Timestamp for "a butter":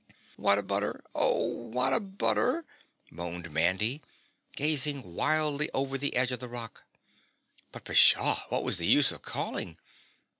0.57-1.03, 1.93-2.65